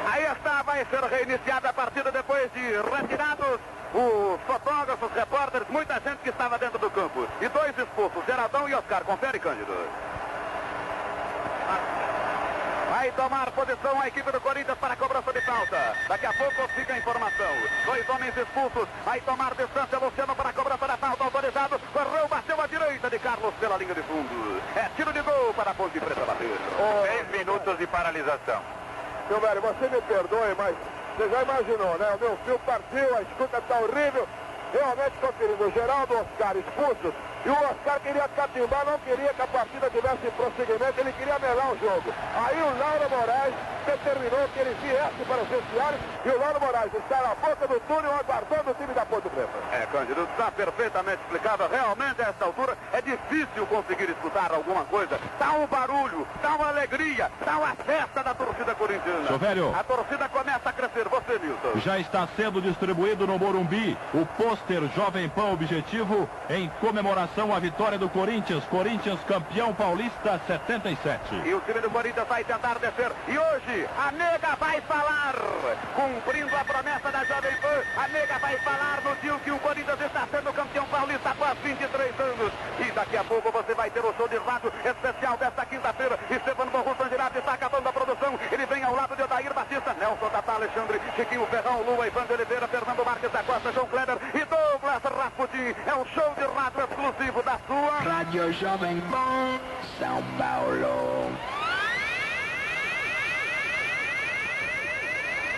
Aí 0.10 0.24
está, 0.24 0.63
vai 0.77 0.86
ser 0.86 1.03
reiniciada 1.05 1.69
a 1.69 1.74
partida 1.74 2.12
depois 2.12 2.51
de 2.53 2.60
retirados 2.60 3.60
os 3.93 4.39
fotógrafos, 4.46 5.12
repórteres, 5.12 5.67
muita 5.69 5.96
gente 5.96 6.19
que 6.22 6.29
estava 6.29 6.57
dentro 6.60 6.77
do 6.77 6.91
campo. 6.91 7.27
E 7.41 7.48
dois 7.48 7.75
expulsos, 7.77 8.24
Geraldão 8.27 8.69
e 8.69 8.75
Oscar. 8.75 9.03
Confere, 9.03 9.39
Cândido. 9.39 9.74
Vai 12.91 13.12
tomar 13.12 13.51
posição 13.51 14.00
a 14.00 14.07
equipe 14.07 14.31
do 14.31 14.39
Corinthians 14.39 14.77
para 14.77 14.93
a 14.93 14.98
cobrança 14.98 15.34
de 15.34 15.41
falta. 15.41 15.96
Daqui 16.07 16.25
a 16.25 16.34
pouco 16.34 16.67
fica 16.75 16.93
a 16.93 16.98
informação. 16.98 17.53
Dois 17.86 18.07
homens 18.10 18.38
expulsos. 18.38 18.88
Vai 19.03 19.19
tomar 19.22 19.55
distância 19.55 19.98
Luciano 19.98 20.36
para 20.36 20.50
a 20.50 20.53
cobrança 20.53 20.88
da 20.88 20.98
falta. 20.98 21.24
Autorizado. 21.24 21.79
Correu, 21.91 22.27
bateu 22.27 22.62
à 22.62 22.67
direita 22.67 23.10
de 23.10 23.19
Carlos 23.19 23.53
pela 23.60 23.77
linha 23.77 23.96
de 23.96 24.03
fundo. 24.03 24.62
É 24.75 24.89
tiro 24.96 25.12
de 25.12 25.22
gol 25.22 25.53
para 25.55 25.72
a 25.72 25.74
Ponte 25.74 26.00
Preta 26.00 26.22
bater. 26.22 26.57
10 27.03 27.39
minutos 27.39 27.77
de 27.77 27.88
paralisação. 27.88 28.76
Meu 29.29 29.41
velho, 29.41 29.62
você 29.62 29.89
me 29.89 30.01
perdoe, 30.01 30.55
mas 30.57 30.75
você 31.17 31.29
já 31.29 31.41
imaginou, 31.43 31.98
né? 31.98 32.15
O 32.15 32.19
meu 32.19 32.38
fio 32.46 32.60
partiu, 32.60 33.17
a 33.17 33.22
escuta 33.22 33.57
está 33.57 33.79
horrível. 33.79 34.27
Realmente 34.74 35.13
conferindo. 35.19 35.72
Geraldo 35.74 36.13
Oscar 36.17 36.55
expulsos. 36.55 37.13
E 37.46 37.50
o 37.50 37.53
Oscar 37.53 38.00
queria 38.01 38.27
catimbar, 38.29 38.86
não 38.86 39.00
queria 39.00 39.34
que 39.34 39.41
a 39.41 39.48
partida 39.48 39.89
tivesse 39.89 40.32
prosseguimento, 40.36 41.00
ele 41.00 41.13
queria 41.13 41.39
melar 41.39 41.72
o 41.72 41.77
jogo. 41.77 42.13
Aí 42.36 42.58
o 42.62 42.77
Lauro 42.77 43.10
Moraes 43.10 43.53
determinou 43.86 44.48
que 44.53 44.60
ele 44.60 44.75
viesse 44.82 45.24
para 45.27 45.41
os 45.41 45.48
vestiários 45.48 46.01
e 46.25 46.29
o 46.29 46.39
Lauro 46.39 46.60
Moraes 46.60 46.91
está 46.94 47.22
na 47.22 47.36
boca 47.36 47.67
do 47.67 47.79
túnel 47.88 48.13
aguardando 48.15 48.72
o 48.72 48.74
time 48.74 48.94
da 48.94 49.06
Ponte 49.06 49.29
Preta. 49.29 49.51
É, 49.72 49.86
Cândido, 49.86 50.24
está 50.32 50.51
perfeitamente 50.51 51.22
explicado. 51.24 51.67
Realmente, 51.67 52.22
a 52.22 52.29
esta 52.29 52.46
altura, 52.46 52.77
é 52.91 53.01
difícil 53.01 53.65
conseguir 53.67 54.10
escutar 54.10 54.51
alguma 54.51 54.84
coisa. 54.86 55.20
Está 55.34 55.51
um 55.53 55.67
barulho, 55.67 56.27
está 56.36 56.56
uma 56.56 56.67
alegria, 56.67 57.32
está 57.39 57.58
uma 57.58 57.75
festa 57.75 58.24
da 58.24 58.34
torcida 58.34 58.75
corintiana. 58.75 59.27
Silvério. 59.27 59.74
A 59.75 59.84
torcida 59.84 60.27
começa 60.29 60.70
a 60.70 60.74
crescer. 60.74 61.08
Você, 61.08 61.39
Milton. 61.39 61.79
Já 61.79 62.00
está 62.00 62.27
sendo 62.36 62.62
distribuído 62.62 63.25
no 63.25 63.39
Morumbi 63.39 63.98
o 64.13 64.25
pôster 64.25 64.82
Jovem 64.96 65.29
Pan 65.29 65.51
Objetivo 65.51 66.27
em 66.50 66.70
comemoração 66.82 67.26
à 67.55 67.60
vitória 67.60 67.98
do 67.98 68.10
Corinthians. 68.10 68.63
Corinthians 68.65 69.19
campeão 69.27 69.74
paulista 69.74 70.39
77. 70.48 71.36
E 71.46 71.53
o 71.53 71.62
time 71.62 71.79
do 71.81 71.89
Corinthians 71.89 72.27
vai 72.27 72.43
tentar 72.43 72.79
descer. 72.79 73.12
E 73.27 73.38
hoje, 73.38 73.88
a 73.98 74.12
Nega 74.12 74.55
vai 74.60 74.81
falar. 74.81 75.36
Cumprindo 75.96 76.55
a 76.55 76.63
promessa 76.63 77.12
da 77.12 77.24
Jovem 77.25 77.55
Pan, 77.57 78.01
a 78.01 78.07
Nega 78.07 78.39
vai 78.39 78.57
falar 78.60 79.01
no 79.03 79.15
dia 79.17 79.34
que 79.43 79.51
o 79.51 79.60
Corinthians 79.60 80.01
está 80.01 80.27
sendo 80.31 80.53
campeão 80.53 80.86
paulista 80.86 81.29
após 81.29 81.57
23 81.60 82.19
anos. 82.19 82.51
E 82.79 82.91
daqui 82.91 83.17
a 83.17 83.24
pouco 83.24 83.51
você 83.51 83.74
vai 83.74 83.89
ter 83.89 84.03
o 84.03 84.13
show 84.15 84.27
de 84.27 84.38
rádio 84.38 84.72
especial 84.84 85.38
desta 85.38 85.65
quinta-feira. 85.65 86.19
Esteban 86.29 86.67
Borro 86.67 86.96
Sangirati 87.17 87.39
está 87.39 87.53
acabando 87.53 87.89
a 87.89 87.93
produção. 87.93 88.39
Ele 88.51 88.65
vem 88.67 88.83
ao 88.83 88.95
lado 88.95 89.15
de 89.15 89.24
Odair 89.24 89.51
Batista, 89.51 89.93
Nelson 89.95 90.29
Tatá, 90.29 90.53
Alexandre, 90.53 91.01
Chiquinho 91.15 91.47
Ferrão, 91.47 91.81
Lua, 91.81 92.05
Ivan 92.05 92.25
de 92.27 92.33
Oliveira, 92.33 92.67
Fernando 92.67 93.03
Marques 93.03 93.31
da 93.31 93.43
Costa, 93.43 93.71
João 93.71 93.88
Kleber 93.88 94.17
e 94.36 94.45
Douglas 94.45 95.01
Rasputin. 95.03 95.75
É 95.88 95.95
um 95.95 96.05
show 96.05 96.31
de 96.38 96.45
rádio 96.45 96.83
exclusivo 96.83 97.41
da 97.41 97.59
sua... 97.65 98.00
Rádio 98.01 98.53
Jovem 98.53 99.01
Pan, 99.09 99.59
São 99.97 100.24
Paulo. 100.38 101.66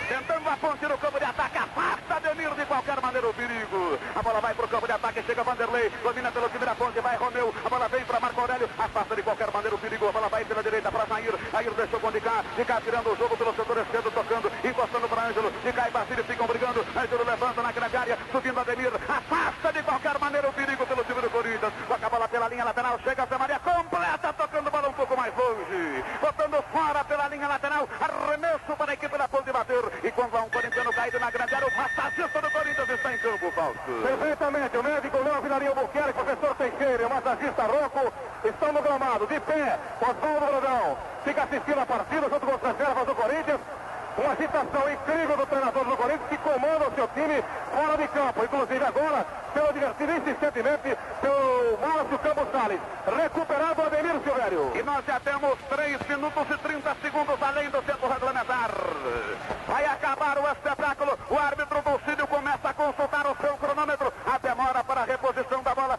Tentando 0.09 0.49
a 0.49 0.57
ponte 0.57 0.87
no 0.87 0.97
campo 0.97 1.19
de 1.19 1.25
ataque, 1.25 1.57
afasta 1.59 2.15
Ademir 2.15 2.49
de 2.55 2.65
qualquer 2.65 2.99
maneira 2.99 3.29
o 3.29 3.33
perigo. 3.33 3.99
A 4.15 4.23
bola 4.23 4.41
vai 4.41 4.55
para 4.55 4.65
o 4.65 4.67
campo 4.67 4.87
de 4.87 4.93
ataque, 4.93 5.21
chega 5.21 5.43
Vanderlei, 5.43 5.91
domina 6.01 6.31
pelo 6.31 6.49
time 6.49 6.65
da 6.65 6.73
ponte, 6.73 6.99
vai 6.99 7.15
Romeu, 7.15 7.53
a 7.63 7.69
bola 7.69 7.87
vem 7.87 8.03
para 8.03 8.19
Marco 8.19 8.41
Aurélio, 8.41 8.67
afasta 8.75 9.15
de 9.15 9.21
qualquer 9.21 9.51
maneira 9.53 9.75
o 9.75 9.77
perigo. 9.77 10.09
A 10.09 10.11
bola 10.11 10.27
vai 10.27 10.43
pela 10.45 10.63
direita 10.63 10.91
para 10.91 11.05
Jair, 11.05 11.33
Jair 11.51 11.71
deixou 11.73 11.99
com 11.99 12.11
de 12.11 12.21
cá, 12.21 12.43
de 12.57 12.65
cá 12.65 12.81
tirando 12.81 13.11
o 13.11 13.15
jogo 13.15 13.37
pelo 13.37 13.53
setor 13.53 13.77
esquerdo, 13.77 14.11
tocando, 14.11 14.51
encostando 14.65 15.07
para 15.07 15.27
Ângelo, 15.27 15.51
de 15.51 15.73
cá 15.73 15.87
e 15.87 15.91
Basílio 15.91 16.23
ficam 16.23 16.47
brigando. 16.47 16.85
Ângelo 16.97 17.23
levanta 17.23 17.61
na 17.61 17.71
grande 17.71 17.97
área, 17.97 18.17
subindo 18.31 18.59
Ademir, 18.59 18.91
afasta 19.07 19.71
de 19.71 19.83
qualquer 19.83 20.17
maneira 20.17 20.49
o 20.49 20.53
perigo 20.53 20.87
pelo 20.87 21.03
time 21.03 21.21
do 21.21 21.29
Corinthians. 21.29 21.73
Toca 21.87 22.07
a 22.07 22.09
bola 22.09 22.27
pela 22.27 22.49
linha 22.49 22.65
lateral, 22.65 22.99
chega 23.03 23.27
a 23.29 23.37
Maria 23.37 23.59
completa, 23.59 24.33
tocando 24.33 24.67
a 24.67 24.71
bola 24.71 24.89
um 24.89 24.93
pouco 24.93 25.15
mais 25.15 25.31
longe, 25.37 26.03
botando 26.19 26.63
fora 26.73 27.03
pela 27.03 27.27
linha 27.27 27.47
lateral, 27.47 27.87
arremesso 28.01 28.75
para 28.75 28.91
a 28.91 28.93
equipe 28.95 29.15
da 29.15 29.27
ponte 29.27 29.51
bater. 29.51 29.85
E 30.01 30.11
quando 30.11 30.37
há 30.37 30.41
um 30.41 30.49
corintiano 30.49 30.93
caído 30.93 31.19
na 31.19 31.29
grande 31.29 31.55
área, 31.55 31.67
o 31.67 31.77
massagista 31.77 32.41
do 32.41 32.51
Corinthians 32.51 32.89
está 32.89 33.13
em 33.13 33.17
campo, 33.17 33.51
Fausto. 33.51 33.79
Perfeitamente, 34.01 34.77
o 34.77 34.83
médico 34.83 35.17
Léo 35.17 35.41
Vilarinho 35.41 35.71
Albuquerque, 35.71 36.13
professor 36.13 36.55
Teixeira 36.55 37.03
e 37.03 37.05
o 37.05 37.09
massagista 37.09 37.63
Rocco 37.63 38.13
estão 38.45 38.71
no 38.71 38.81
gramado, 38.81 39.27
de 39.27 39.39
pé, 39.41 39.77
Oswaldo 40.01 40.45
Brodão 40.45 40.97
fica 41.23 41.43
assistindo 41.43 41.79
a 41.79 41.85
partida 41.85 42.29
junto 42.29 42.45
com 42.45 42.55
os 42.55 42.61
reservas 42.61 43.05
do 43.05 43.15
Corinthians. 43.15 43.59
Uma 44.19 44.33
agitação 44.33 44.91
incrível 44.91 45.37
do 45.37 45.45
treinador 45.45 45.85
do 45.85 45.95
Corinthians 45.95 46.29
que 46.29 46.37
comanda 46.39 46.89
o 46.89 46.93
seu 46.93 47.07
time 47.07 47.41
fora 47.71 47.97
de 47.97 48.07
campo. 48.09 48.43
Inclusive 48.43 48.83
agora, 48.83 49.25
pelo 49.53 49.71
divertido 49.71 50.11
insistentemente, 50.11 50.97
pelo 51.21 51.77
Márcio 51.79 52.19
Campos 52.19 52.51
Salles. 52.51 52.81
Recuperado 53.15 53.81
o 53.81 53.85
Ademir 53.85 54.19
Silvério. 54.21 54.71
E 54.75 54.83
nós 54.83 55.05
já 55.05 55.21
temos 55.21 55.57
3 55.69 55.99
minutos 56.09 56.43
e 56.51 56.57
30 56.57 56.95
segundos 57.01 57.41
além 57.41 57.69
do 57.69 57.81
tempo 57.81 58.07
regulamentar. 58.07 58.71
Vai 59.65 59.85
acabar 59.85 60.37
o 60.37 60.51
espetáculo. 60.51 61.17
O 61.29 61.39
árbitro 61.39 61.81
do 61.81 61.99
Cílio 62.03 62.27
começa 62.27 62.69
a 62.69 62.73
consultar 62.73 63.25
o 63.25 63.37
seu 63.39 63.55
cronômetro. 63.55 64.13
A 64.25 64.37
demora 64.37 64.83
para 64.83 65.01
a 65.01 65.05
reposição 65.05 65.63
da 65.63 65.73
bola. 65.73 65.97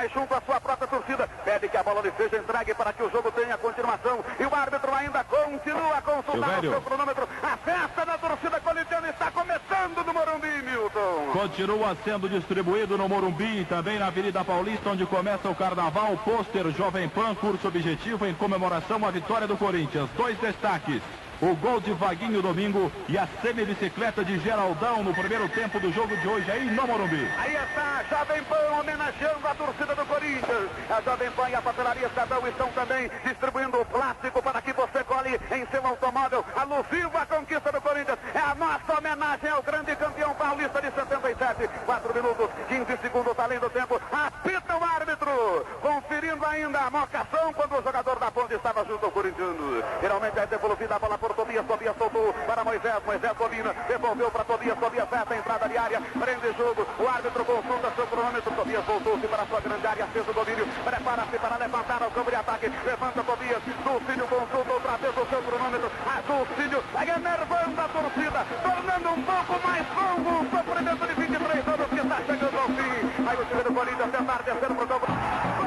Sai 0.00 0.08
junto 0.14 0.32
à 0.32 0.40
sua 0.40 0.58
própria 0.58 0.88
torcida. 0.88 1.28
Pede 1.44 1.68
que 1.68 1.76
a 1.76 1.82
bola 1.82 2.00
lhe 2.00 2.10
seja 2.16 2.38
entregue 2.38 2.72
para 2.72 2.90
que 2.90 3.02
o 3.02 3.10
jogo 3.10 3.30
tenha 3.32 3.58
continuação. 3.58 4.24
E 4.38 4.44
o 4.46 4.54
árbitro 4.54 4.94
ainda 4.94 5.22
continua 5.24 5.98
a 5.98 6.00
consultar 6.00 6.32
Silvério. 6.32 6.70
o 6.70 6.72
seu 6.72 6.80
cronômetro. 6.80 7.28
A 7.42 7.56
festa 7.58 8.06
da 8.06 8.16
torcida 8.16 8.60
corintiana 8.60 9.10
está 9.10 9.30
começando 9.30 10.02
no 10.06 10.14
Morumbi, 10.14 10.62
Milton. 10.62 11.32
Continua 11.34 11.94
sendo 12.02 12.30
distribuído 12.30 12.96
no 12.96 13.10
Morumbi 13.10 13.60
e 13.60 13.64
também 13.66 13.98
na 13.98 14.06
Avenida 14.06 14.42
Paulista, 14.42 14.88
onde 14.88 15.04
começa 15.04 15.50
o 15.50 15.54
Carnaval. 15.54 16.16
Pôster 16.24 16.70
Jovem 16.70 17.06
Pan, 17.10 17.34
curso 17.34 17.68
objetivo 17.68 18.24
em 18.24 18.32
comemoração 18.32 19.04
à 19.04 19.10
vitória 19.10 19.46
do 19.46 19.58
Corinthians. 19.58 20.08
Dois 20.16 20.38
destaques. 20.38 21.02
O 21.42 21.56
gol 21.56 21.80
de 21.80 21.90
Vaguinho 21.94 22.42
domingo 22.42 22.92
e 23.08 23.16
a 23.16 23.26
semi-bicicleta 23.40 24.22
de 24.22 24.38
Geraldão 24.40 25.02
no 25.02 25.14
primeiro 25.14 25.48
tempo 25.48 25.80
do 25.80 25.90
jogo 25.90 26.14
de 26.18 26.28
hoje 26.28 26.50
aí 26.50 26.70
no 26.70 26.86
Morumbi. 26.86 27.26
Aí 27.38 27.54
está 27.56 28.00
a 28.00 28.04
Jovem 28.04 28.44
Pan 28.44 28.78
homenageando 28.78 29.48
a 29.48 29.54
torcida 29.54 29.94
do 29.94 30.04
Corinthians. 30.04 30.70
A 30.90 31.00
Jovem 31.00 31.30
Pan 31.30 31.48
e 31.48 31.54
a 31.54 31.62
papelaria 31.62 32.06
Estadão 32.08 32.46
estão 32.46 32.68
também 32.72 33.10
distribuindo 33.24 33.80
o 33.80 33.86
plástico 33.86 34.42
para 34.42 34.60
que 34.60 34.74
você 34.74 35.02
cole 35.02 35.40
em 35.50 35.66
seu 35.70 35.86
automóvel. 35.86 36.44
Alusivo 36.54 37.16
à 37.16 37.24
conquista 37.24 37.72
do 37.72 37.80
Corinthians. 37.80 38.18
É 38.34 38.38
a 38.38 38.54
nossa 38.54 38.98
homenagem 38.98 39.48
ao 39.48 39.62
grande 39.62 39.96
campeão 39.96 40.34
paulista 40.34 40.82
de 40.82 40.90
77. 40.92 41.68
4 41.86 42.14
minutos, 42.14 42.50
15 42.68 42.98
segundos 43.00 43.38
além 43.38 43.58
do 43.58 43.70
tempo. 43.70 43.98
Apita 44.12 44.76
o 44.76 44.84
árbitro. 44.84 45.66
Conferindo 45.80 46.44
ainda 46.44 46.80
a 46.80 46.90
marcação 46.90 47.50
quando 47.54 47.78
o 47.78 47.82
jogador 47.82 48.18
da 48.18 48.30
ponte 48.30 48.52
estava 48.52 48.84
junto 48.84 49.06
ao 49.06 49.10
corintiano. 49.10 49.82
Geralmente 50.02 50.38
é 50.38 50.46
devolvida 50.46 50.96
a 50.96 50.98
bola 50.98 51.16
por 51.16 51.29
Tobias. 51.34 51.66
Tobias 51.66 51.96
soltou 51.96 52.32
para 52.46 52.64
Moisés. 52.64 52.94
Moisés 53.04 53.32
domina. 53.36 53.74
Devolveu 53.88 54.30
para 54.30 54.44
Tobias. 54.44 54.78
Tobias 54.78 55.08
fecha 55.08 55.34
a 55.34 55.36
entrada 55.36 55.68
de 55.68 55.78
área. 55.78 56.00
Prende 56.00 56.52
jogo. 56.56 56.86
O 56.98 57.08
árbitro 57.08 57.44
consulta 57.44 57.92
seu 57.94 58.06
cronômetro. 58.06 58.50
Tobias 58.52 58.84
voltou-se 58.84 59.26
para 59.28 59.46
sua 59.46 59.60
grande 59.60 59.86
área. 59.86 60.06
Fez 60.06 60.28
o 60.28 60.32
domínio. 60.32 60.66
Prepara-se 60.84 61.38
para 61.38 61.56
levantar 61.56 62.02
ao 62.02 62.10
campo 62.10 62.30
de 62.30 62.36
ataque. 62.36 62.72
Levanta 62.84 63.22
Tobias. 63.22 63.62
Dulcílio 63.84 64.26
consulta 64.26 64.72
outra 64.72 64.96
vez 64.96 65.16
o 65.16 65.26
seu 65.26 65.42
cronômetro. 65.42 65.90
A 66.06 66.20
Dulcílio 66.20 66.82
enervando 67.20 67.80
a 67.80 67.88
torcida. 67.88 68.46
Tornando 68.62 69.08
um 69.10 69.22
pouco 69.22 69.66
mais 69.66 69.86
longo 69.94 70.30
o 70.40 70.50
sofrimento 70.50 71.06
de 71.06 71.14
23 71.14 71.68
anos 71.68 71.86
que 71.88 72.00
está 72.00 72.16
chegando 72.26 72.58
ao 72.58 72.66
fim. 72.68 73.28
Aí 73.28 73.36
o 73.36 73.44
time 73.44 73.62
do 73.62 73.74
Corinthians 73.74 74.10
tentar 74.10 74.42
descer 74.42 74.68
para 74.68 74.84
o 74.84 74.88
campo. 74.88 75.59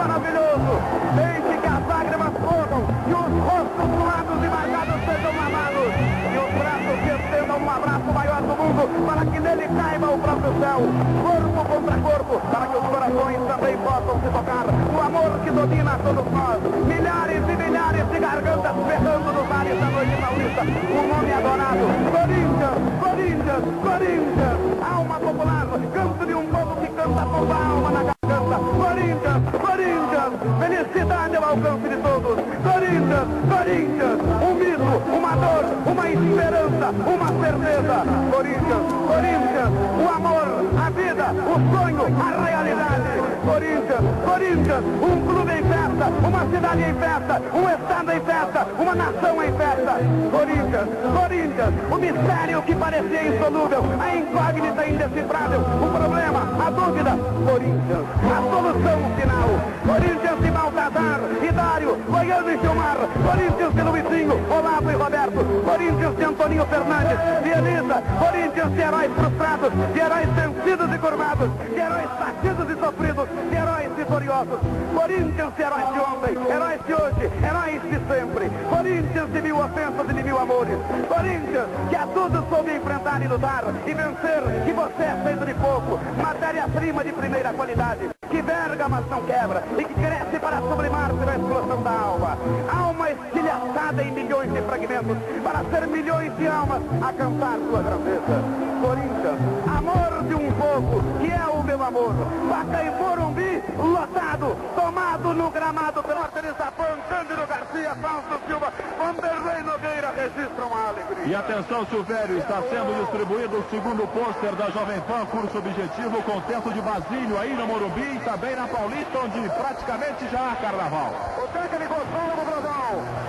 Maravilhoso. 0.00 0.72
Desde 1.14 1.52
que 1.60 1.68
as 1.68 1.82
lágrimas 1.86 2.32
corram 2.40 2.82
e 3.04 3.12
os 3.12 3.32
rostos 3.44 3.88
suados 3.96 4.38
e 4.40 4.48
marcados 4.48 4.98
sejam 5.04 5.32
lavados. 5.36 5.90
E 6.32 6.36
os 6.40 6.52
braços 6.56 6.96
que 7.04 7.10
estendam 7.20 7.58
um 7.60 7.70
abraço 7.70 8.08
maior 8.14 8.40
do 8.40 8.54
mundo 8.56 8.82
para 9.06 9.22
que 9.26 9.38
nele 9.40 9.66
caiba 9.68 10.06
o 10.08 10.18
próprio 10.18 10.52
céu. 10.60 10.80
Corpo 11.20 11.60
contra 11.68 11.96
corpo, 12.00 12.34
para 12.48 12.66
que 12.66 12.76
os 12.80 12.86
corações 12.88 13.40
também 13.50 13.76
possam 13.84 14.14
se 14.20 14.28
tocar. 14.32 14.64
O 14.64 15.00
amor 15.04 15.30
que 15.44 15.50
domina 15.50 15.92
todos 16.00 16.26
nós. 16.32 16.60
Milhares 16.88 17.42
e 17.44 17.54
milhares 17.60 18.04
de 18.08 18.18
gargantas 18.18 18.76
berrando 18.88 19.28
nos 19.36 19.48
ares 19.52 19.76
da 19.80 19.88
noite 19.90 20.16
paulista. 20.16 20.62
O 20.64 21.02
nome 21.12 21.30
adorado. 21.32 21.84
Corinthians, 22.08 22.78
Corinthians, 23.04 23.64
Corinthians. 23.84 24.58
Alma 24.80 25.16
popular, 25.20 25.66
canto 25.92 26.26
de 26.26 26.34
um 26.34 26.46
povo 26.46 26.76
que 26.80 26.88
canta 26.88 27.22
com 27.26 27.52
a 27.52 27.60
alma 27.68 27.90
na 27.90 28.02
garganta. 28.08 28.89
Corinthians, 29.38 30.32
Corinthians, 30.58 30.86
felicidade 30.90 31.36
ao 31.36 31.44
alcance 31.44 31.88
de 31.88 31.96
todos. 31.96 32.36
Corinthians, 32.66 33.28
Corinthians, 33.48 34.20
um 34.42 34.54
mito, 34.54 34.82
uma 35.16 35.36
dor, 35.36 35.64
uma 35.86 36.08
esperança, 36.10 36.69
uma 36.88 37.28
certeza. 37.28 38.04
Corinthians, 38.32 38.86
Corinthians, 39.06 39.72
o 40.00 40.08
amor, 40.08 40.48
a 40.80 40.90
vida, 40.90 41.26
o 41.44 41.76
sonho, 41.76 42.04
a 42.18 42.44
realidade. 42.44 43.10
Corinthians, 43.44 44.04
Corinthians, 44.24 44.84
um 45.02 45.26
clube 45.26 45.52
em 45.52 45.62
festa, 45.64 46.06
uma 46.26 46.46
cidade 46.50 46.82
em 46.82 46.94
festa, 46.94 47.42
um 47.52 47.68
estado 47.68 48.12
em 48.12 48.20
festa, 48.20 48.66
uma 48.78 48.94
nação 48.94 49.44
em 49.44 49.52
festa. 49.52 49.92
Corinthians, 50.30 50.88
Corinthians, 51.20 51.74
o 51.90 51.94
mistério 51.96 52.62
que 52.62 52.74
parecia 52.74 53.22
insolúvel, 53.28 53.84
a 54.00 54.16
incógnita 54.16 54.86
indecifrável, 54.86 55.60
o 55.60 55.90
problema, 55.90 56.66
a 56.66 56.70
dúvida. 56.70 57.10
Corinthians, 57.50 58.06
a 58.24 58.40
solução 58.50 58.98
final. 59.16 59.80
Corinthians 59.86 60.40
de 60.40 60.50
Baltazar, 60.50 61.20
Hidário, 61.42 61.96
Goiano 62.08 62.50
e 62.50 62.58
Gilmar. 62.58 62.96
Corinthians 63.26 63.74
de 63.74 63.82
Luizinho, 63.82 64.40
Olavo 64.50 64.90
e 64.90 64.94
Roberto. 64.94 65.44
Corinthians 65.64 66.16
de 66.16 66.24
Antoninho 66.24 66.66
Fernandes, 66.70 67.18
de 67.42 67.50
Elisa. 67.50 68.02
Corinthians 68.18 68.72
de 68.72 68.80
heróis 68.80 69.10
frustrados, 69.16 69.72
de 69.92 70.00
heróis 70.00 70.28
vencidos 70.36 70.94
e 70.94 70.98
curvados, 70.98 71.50
de 71.74 71.80
heróis 71.80 72.10
batidos 72.18 72.70
e 72.70 72.80
sofridos, 72.80 73.28
de 73.50 73.56
heróis 73.56 73.88
vitoriosos. 73.96 74.60
Corinthians 74.94 75.56
de 75.56 75.62
heróis 75.62 75.88
de 75.92 76.00
ontem, 76.00 76.32
heróis 76.48 76.80
de 76.86 76.94
hoje, 76.94 77.24
heróis 77.42 77.82
de 77.82 77.98
sempre. 78.08 78.50
Corinthians 78.70 79.32
de 79.32 79.42
mil 79.42 79.56
ofensas 79.58 80.06
e 80.08 80.14
de 80.14 80.22
mil 80.22 80.38
amores. 80.38 80.78
Corinthians 81.08 81.68
que 81.88 81.96
a 81.96 82.06
tudo 82.06 82.46
soube 82.48 82.76
enfrentar 82.76 83.20
e 83.22 83.26
lutar 83.26 83.64
e 83.86 83.92
vencer. 83.92 84.42
Que 84.64 84.72
você 84.72 85.02
é 85.02 85.22
feito 85.24 85.44
de 85.44 85.54
pouco. 85.54 85.98
Matéria-prima 86.22 87.02
de 87.02 87.12
primeira 87.12 87.52
qualidade. 87.52 88.19
Que 88.30 88.42
verga, 88.42 88.88
mas 88.88 89.04
não 89.08 89.22
quebra. 89.22 89.64
E 89.76 89.84
que 89.84 89.94
cresce 89.94 90.38
para 90.38 90.60
sublimar-se 90.60 91.24
na 91.26 91.36
explosão 91.36 91.82
da 91.82 91.90
alma. 91.90 92.38
Alma 92.72 93.10
estilhaçada 93.10 94.02
em 94.02 94.12
milhões 94.12 94.52
de 94.52 94.62
fragmentos. 94.62 95.16
Para 95.42 95.64
ser 95.64 95.86
milhões 95.88 96.36
de 96.36 96.46
almas 96.46 96.82
a 97.02 97.12
cantar 97.12 97.58
sua 97.68 97.82
grandeza. 97.82 98.70
Corinthians, 98.80 99.40
amor 99.66 100.22
de 100.24 100.34
um 100.34 100.52
povo, 100.52 101.02
que 101.18 101.30
é 101.30 101.49
o 101.90 101.92
meu 101.92 102.10
amor. 102.10 102.14
Pacaembu 102.48 103.00
Morumbi, 103.10 103.62
lotado, 103.76 104.56
tomado 104.74 105.34
no 105.34 105.50
gramado 105.50 106.02
pelo 106.02 106.20
Aterizapão, 106.20 106.86
Cândido 107.08 107.46
Garcia, 107.46 107.94
Fausto 107.96 108.46
Silva, 108.46 108.72
Vanderlei 108.98 109.62
Nogueira 109.62 110.12
registram 110.14 110.70
a 110.72 110.88
alegria. 110.88 111.26
E 111.26 111.34
atenção, 111.34 111.86
Silvério, 111.86 112.38
está 112.38 112.62
sendo 112.62 113.02
distribuído 113.02 113.58
o 113.58 113.70
segundo 113.70 114.06
pôster 114.08 114.54
da 114.54 114.70
Jovem 114.70 115.00
Pan, 115.02 115.26
curso 115.26 115.58
objetivo, 115.58 116.22
com 116.22 116.40
tempo 116.42 116.72
de 116.72 116.80
Basílio 116.80 117.38
aí 117.38 117.54
no 117.54 117.66
Morumbi 117.66 118.16
e 118.16 118.20
também 118.20 118.54
na 118.54 118.68
Paulista, 118.68 119.18
onde 119.18 119.48
praticamente 119.50 120.28
já 120.30 120.52
há 120.52 120.56
carnaval. 120.56 121.12
O 121.42 121.48
técnico 121.48 121.94
Saulo 121.94 122.44
Bradão 122.44 123.19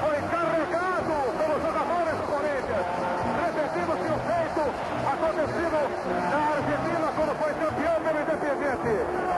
presente. 8.55 9.30